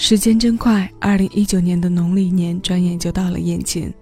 [0.00, 3.92] 时间真快，二零一九年的农历年转眼就到了眼前。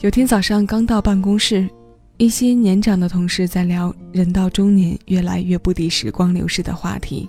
[0.00, 1.70] 有天早上刚到办公室，
[2.16, 7.28] 一些年长的同事在聊“人到中年，越来越不敌时光流逝”的话题。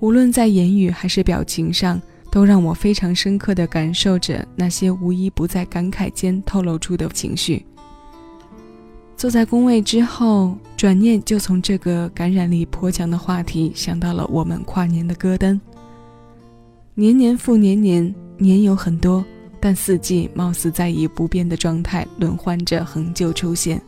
[0.00, 7.64] 无论在言语还是表情上，都让我非常深刻地感受着那些无一不在感慨间透露出的情绪。
[9.16, 15.58] 坐在工位之后，转念就从这个感染力颇强的话题想到了我们跨年的歌单。
[16.96, 19.24] 年年复年年，年有很多，
[19.58, 23.82] 但四季貌似在以不变的状态轮换着恒久出现。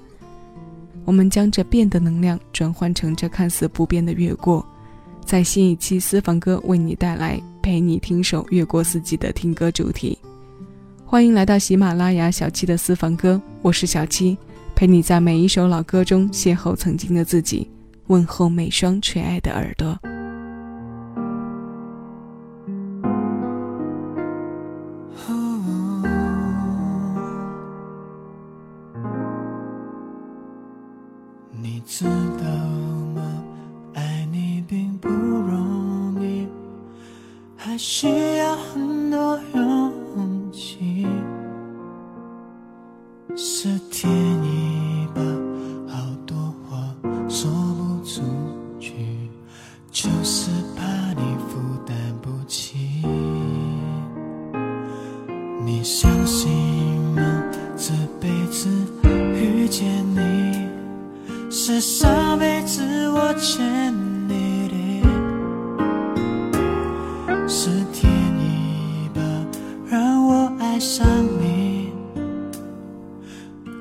[1.05, 4.67] 我们将这变的能量转换成这看似不变的越过，
[5.25, 10.19] 在新一期私房歌为你带来陪你听首越过四季的听歌主题。
[11.05, 14.37] 欢迎来到喜马拉雅小七的私房歌，我是小七。
[14.75, 17.71] 陪你在每一首老歌中邂逅曾经的自己，
[18.09, 19.97] 问候每双垂爱的耳朵。
[37.79, 38.57] 需要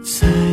[0.06, 0.44] 思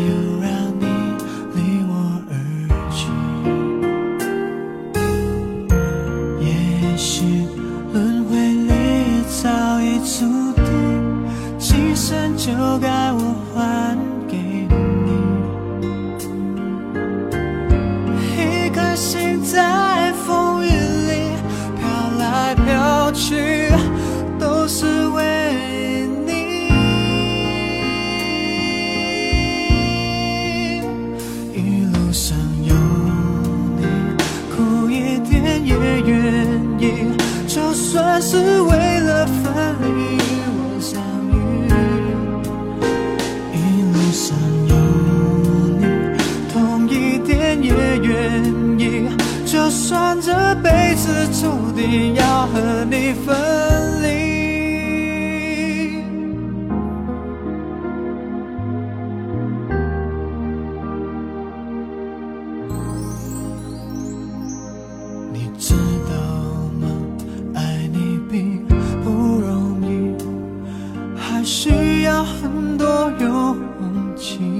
[73.80, 74.51] 忘记。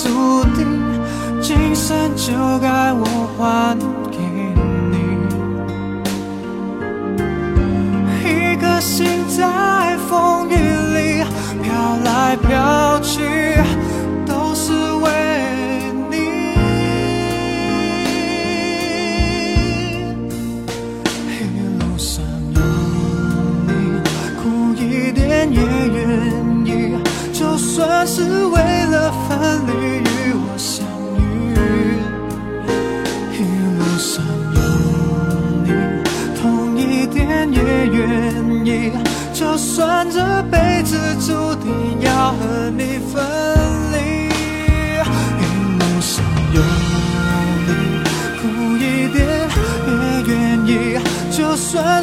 [0.00, 0.66] 注定，
[1.40, 3.04] 今生就该我
[3.36, 3.97] 还。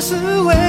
[0.08, 0.65] 是为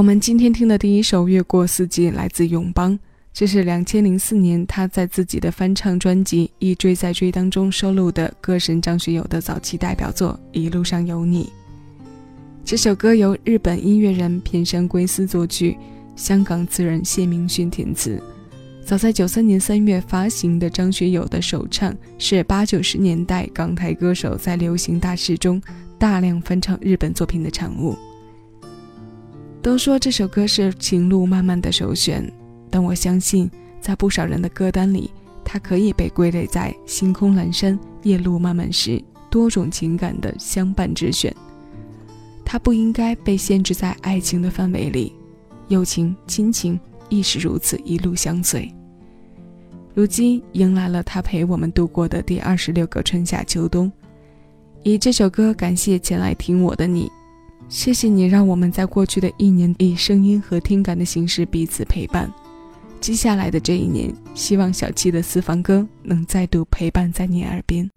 [0.00, 2.98] 我们今天听的第一首《越过四季》来自永邦，
[3.34, 11.44] 这是两千零四年他在自己的翻唱专辑《一追再追》当中收录的歌神张学友的早期代表作《一路上有你》。
[12.64, 15.76] 这首歌由日本音乐人片山圭司作曲，
[16.16, 18.18] 香港词人谢明勋填词。
[18.86, 25.60] 早在九三年三月发行的张学友的首唱，是八九十年代港台歌手在流行大势中
[25.98, 27.94] 大量翻唱日本作品的产物。
[29.62, 32.30] 都说这首歌是情路漫漫的首选，
[32.70, 35.10] 但我相信，在不少人的歌单里，
[35.44, 41.34] 它可以被归类在星空阑珊、夜路漫漫时多种情感的相伴之选。
[42.42, 45.12] 它不应该被限制在爱情的范围里，
[45.68, 46.80] 友情、亲情
[47.10, 48.72] 亦是如此一路相随。
[49.92, 53.92] 如今迎来了他陪我们度过的第二十六个春夏秋冬，
[54.82, 57.10] 以这首歌感谢前来听我的你。
[57.70, 62.28] 谢谢你，让我们在过去的一年以声音和听感的形式彼此陪伴。
[63.00, 67.88] 接下来的这一年，希望小七的私房歌能再度陪伴在你耳边。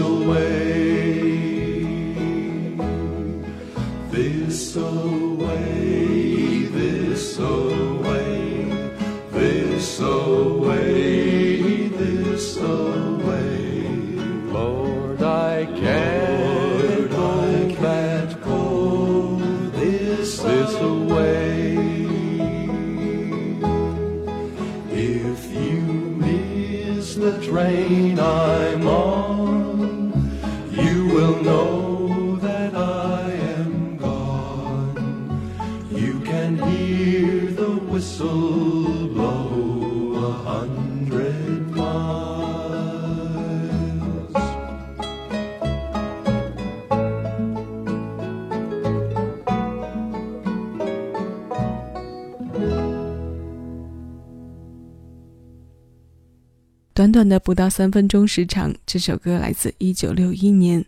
[0.00, 0.39] away.
[38.00, 39.50] So low
[41.06, 42.20] 100 miles
[56.94, 60.84] 短短的不到三分钟时长，这首歌来自1961年。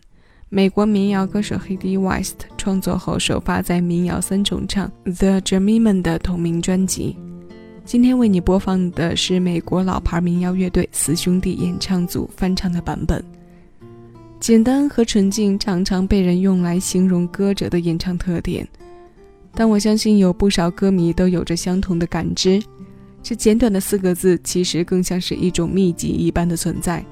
[0.55, 7.17] 美国民谣歌手 h e d y West 创作后首发在民谣三重唱 The Journeyman 的同名专辑。
[7.87, 13.25] 今天为你播放的是美国老牌民谣乐队四兄弟演唱组翻唱的版本。
[14.41, 18.69] 简单和纯净常常被人用来形容歌者的演唱特点，
[19.55, 22.63] 但我相信有不少歌迷都有着相同的感知。
[23.23, 27.03] 这简短的四个字，其实更像是一种秘籍一般的存在，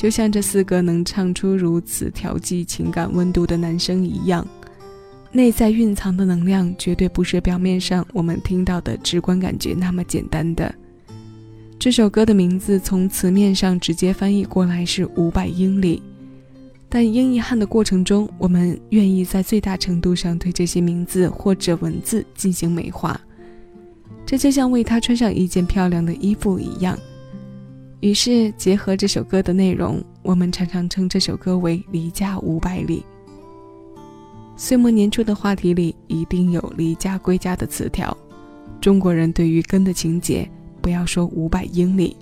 [0.00, 4.46] 就像这四个能唱出如此调剂情感温度的男生一样，
[5.30, 10.74] 内在蕴藏的能量绝对不是表面上我们听到的直观感觉那么简单的。
[11.78, 16.02] 这首歌的名字从词面上直接翻译过来是五百英里，
[16.88, 23.20] 但英译汉的过程中，我们愿意在最大程度上对这些名字或者文字进行美化。
[24.24, 26.98] 这就像为他穿上一件漂亮的衣服一样。
[28.00, 33.04] 于是，结合这首歌的内容，我们常常称这首歌为《离家五百里》。
[34.56, 38.16] 岁末年初的话题里一定有离家归家的词条。
[38.80, 42.16] 中国人对于根的情结，不要说五百英里，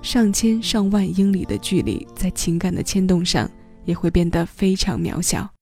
[0.00, 3.50] 上千上万英里的距离，在情感的牵动上
[3.84, 5.55] 也会变得非常渺小。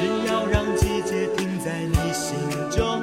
[0.00, 2.38] 只要让季节停在你心
[2.70, 3.02] 中。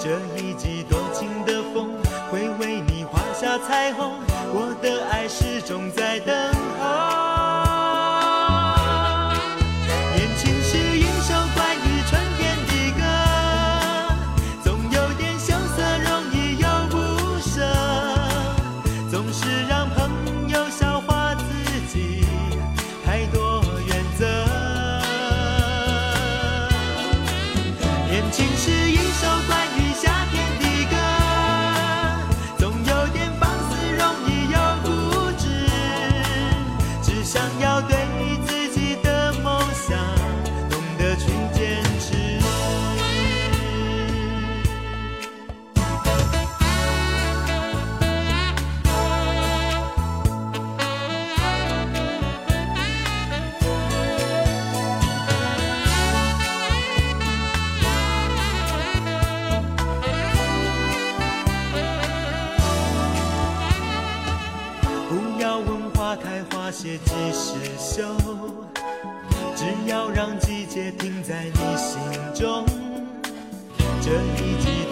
[0.00, 1.90] 这一季多情的风，
[2.32, 4.10] 会为你画下彩虹。
[4.52, 6.34] 我的爱始终在等
[6.80, 7.31] 候。
[69.92, 72.00] 要让季节停在你心
[72.34, 72.64] 中。
[74.00, 74.91] 这一季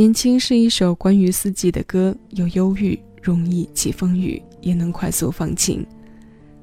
[0.00, 5.84] 年轻是一首关于四季的歌，有忧郁，容易起风雨，也能快速放晴。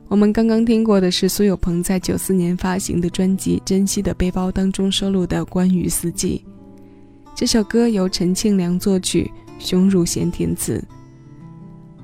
[0.08, 6.44] 我们刚刚听过的是苏有朋在九四年发行的专辑《珍惜的背包》当中收录的《关于四季》。
[7.36, 10.84] 这首歌由陈庆良作曲，熊汝贤填词。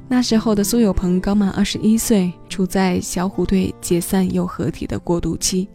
[0.07, 5.67] 那时候的苏有朋刚满二十一岁，处在小虎队解散又合体的过渡期，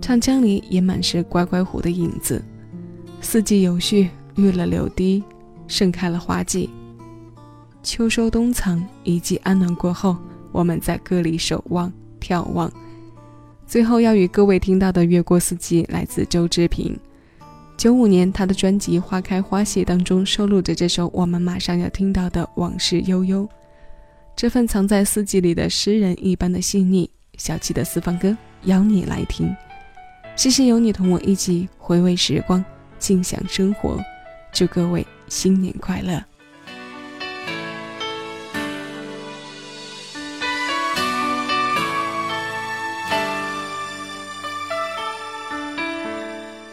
[0.00, 2.44] 唱腔里也满是乖乖虎的影子。
[3.20, 5.22] 四季有序，绿了柳堤，
[5.66, 6.70] 盛开了花季。
[7.82, 10.16] 秋收冬藏，一季安暖过后，
[10.52, 12.72] 我们在歌里守望、眺望。
[13.66, 16.98] 最后要与各位听到的《越过四季》来自周志平。
[17.76, 23.42] 九五年，他的专辑《花开花谢》当中收录着这首我们马上要听到的《往事悠悠》。
[24.36, 29.54] 这份藏在四季里的诗人一般的细腻，小气的私房歌，邀你来听。
[30.36, 32.64] 谢谢有你同我一起回味时光，
[32.98, 33.98] 静享生活。
[34.54, 36.24] 祝各位新年快乐！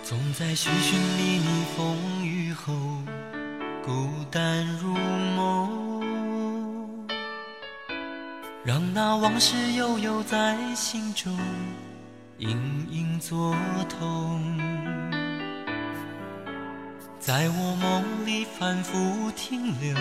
[0.03, 2.71] 总在寻寻觅觅风雨后，
[3.83, 4.93] 孤单如
[5.35, 7.07] 梦，
[8.63, 11.35] 让那往事悠悠在心中。
[12.37, 13.55] 隐隐作
[13.89, 14.39] 痛，
[17.21, 19.95] 在我梦里反复停留，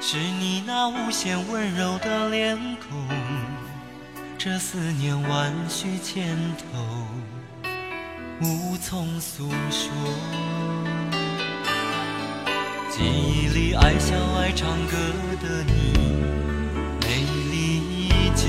[0.00, 3.08] 是你那无限温柔的脸孔，
[4.38, 7.08] 这思念万绪千头，
[8.40, 9.90] 无从诉说。
[12.88, 14.96] 记忆里爱笑爱唱歌
[15.42, 15.92] 的你，
[17.00, 18.46] 美丽依旧。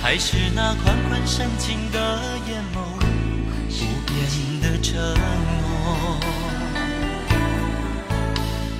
[0.00, 2.20] 还是那款款深情的，
[4.94, 6.20] 承诺。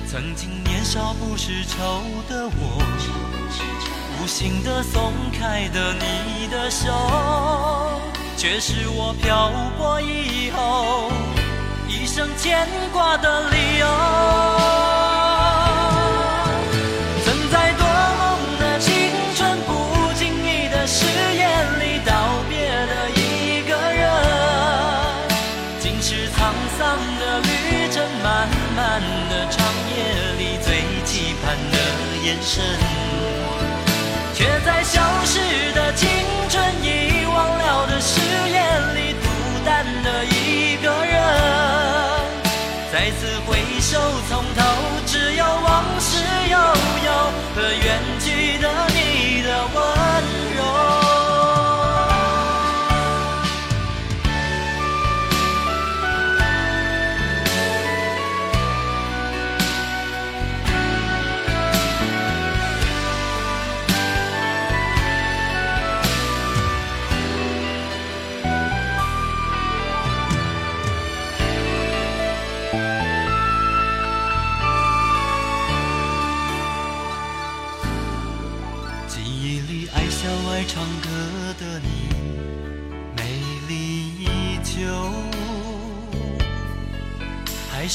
[0.07, 2.81] 曾经年少不识愁的我，
[4.21, 7.99] 无心的松开的你的手，
[8.37, 11.11] 却是我漂泊以后
[11.89, 14.94] 一生牵挂的理由。
[26.35, 27.47] 沧桑的旅
[27.91, 29.97] 程，漫漫的长夜
[30.37, 31.77] 里，最期盼的
[32.25, 32.61] 眼神，
[34.33, 35.39] 却在消失
[35.73, 36.09] 的青
[36.49, 38.19] 春、遗忘了的誓
[38.51, 39.25] 言里，孤
[39.65, 41.15] 单的一个人。
[42.91, 43.97] 再次回首，
[44.29, 44.61] 从头
[45.07, 46.19] 只有往事
[46.51, 46.57] 悠
[47.05, 47.11] 悠
[47.55, 47.99] 和远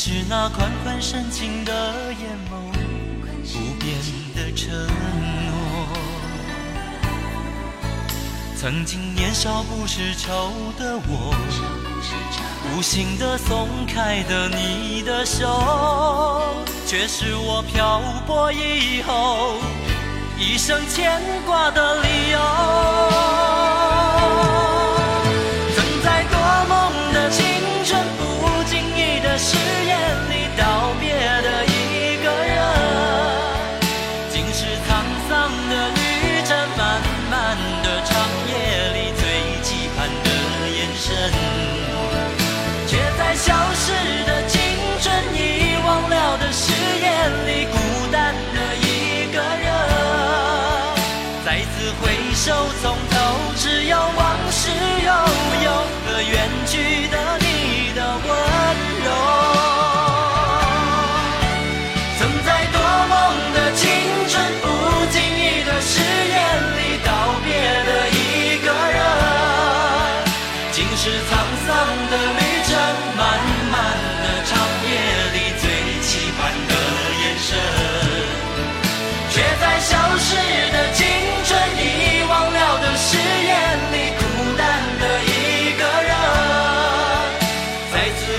[0.02, 2.72] 是那款款深情的眼眸，
[3.44, 3.98] 不变
[4.34, 5.52] 的承诺。
[8.56, 11.34] 曾经年少不识愁的我，
[12.74, 16.54] 无心的松开的你的手，
[16.86, 19.58] 却是我漂泊以后
[20.38, 23.39] 一生牵挂的理由。
[51.50, 53.16] 再次回首从头，
[53.56, 54.70] 只有往事
[55.04, 55.12] 悠
[55.64, 55.68] 悠
[56.06, 57.29] 和远去的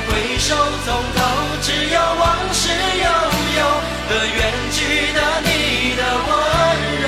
[0.08, 1.20] 回首，从头
[1.62, 2.24] 只有往
[2.54, 3.06] 事悠
[3.58, 3.60] 悠
[4.10, 4.40] 何远
[4.72, 4.80] 去
[5.14, 5.50] 的你
[5.96, 6.32] 的温
[7.02, 7.06] 柔。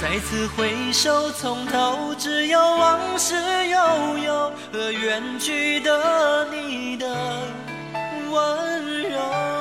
[0.00, 3.34] 再次回首，从头只有往事
[3.68, 7.06] 悠悠何远去的你的
[8.30, 9.55] 温柔。